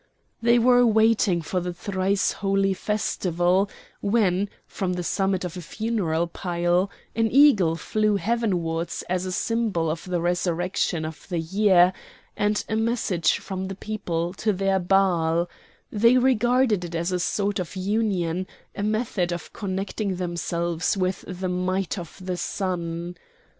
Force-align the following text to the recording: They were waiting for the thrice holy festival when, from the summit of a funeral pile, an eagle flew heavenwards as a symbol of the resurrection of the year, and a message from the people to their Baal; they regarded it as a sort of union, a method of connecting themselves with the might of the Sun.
They 0.41 0.57
were 0.57 0.83
waiting 0.83 1.43
for 1.43 1.59
the 1.59 1.75
thrice 1.75 2.31
holy 2.31 2.73
festival 2.73 3.69
when, 3.99 4.49
from 4.65 4.93
the 4.93 5.03
summit 5.03 5.43
of 5.45 5.55
a 5.55 5.61
funeral 5.61 6.25
pile, 6.25 6.89
an 7.15 7.29
eagle 7.31 7.75
flew 7.75 8.15
heavenwards 8.15 9.03
as 9.07 9.27
a 9.27 9.31
symbol 9.31 9.91
of 9.91 10.03
the 10.05 10.19
resurrection 10.19 11.05
of 11.05 11.27
the 11.29 11.37
year, 11.37 11.93
and 12.35 12.65
a 12.67 12.75
message 12.75 13.37
from 13.37 13.67
the 13.67 13.75
people 13.75 14.33
to 14.41 14.51
their 14.51 14.79
Baal; 14.79 15.47
they 15.91 16.17
regarded 16.17 16.83
it 16.83 16.95
as 16.95 17.11
a 17.11 17.19
sort 17.19 17.59
of 17.59 17.75
union, 17.75 18.47
a 18.75 18.81
method 18.81 19.31
of 19.31 19.53
connecting 19.53 20.15
themselves 20.15 20.97
with 20.97 21.23
the 21.27 21.47
might 21.47 21.99
of 21.99 22.17
the 22.25 22.37
Sun. 22.37 23.17